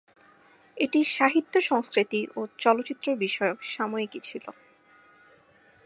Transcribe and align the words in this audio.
এটি 0.77 0.99
সাহিত্য-সংস্কৃতি 1.11 2.21
ও 2.35 2.41
চলচ্চিত্র 2.57 3.07
বিষয়ক 3.15 3.57
সাময়িকী 3.65 4.19
ছিল। 4.23 4.45